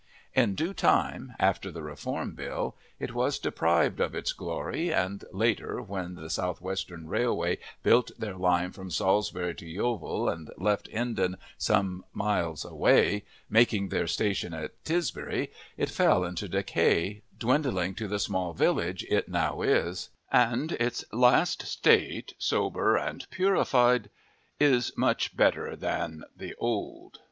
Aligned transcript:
In 0.33 0.55
due 0.55 0.73
time, 0.73 1.33
after 1.37 1.69
the 1.71 1.83
Reform 1.83 2.31
Bill, 2.33 2.75
it 2.99 3.13
was 3.13 3.37
deprived 3.37 3.99
of 3.99 4.15
its 4.15 4.33
glory, 4.33 4.91
and 4.91 5.23
later 5.31 5.79
when 5.79 6.15
the 6.15 6.27
South 6.31 6.59
Western 6.59 7.07
Railway 7.07 7.59
built 7.83 8.09
their 8.17 8.33
line 8.35 8.71
from 8.71 8.89
Salisbury 8.89 9.53
to 9.53 9.67
Yeovil 9.67 10.27
and 10.27 10.49
left 10.57 10.87
Hindon 10.87 11.37
some 11.59 12.03
miles 12.13 12.65
away, 12.65 13.25
making 13.47 13.89
their 13.89 14.07
station 14.07 14.55
at 14.55 14.71
Tisbury, 14.83 15.51
it 15.77 15.91
fell 15.91 16.23
into 16.23 16.47
decay, 16.49 17.21
dwindling 17.37 17.93
to 17.93 18.07
the 18.07 18.17
small 18.17 18.53
village 18.53 19.05
it 19.07 19.29
now 19.29 19.61
is; 19.61 20.09
and 20.31 20.71
its 20.71 21.05
last 21.13 21.61
state, 21.67 22.33
sober 22.39 22.97
and 22.97 23.27
purified, 23.29 24.09
is 24.59 24.89
very 24.89 24.95
much 24.99 25.37
better 25.37 25.75
than 25.75 26.23
the 26.35 26.55
old. 26.57 27.19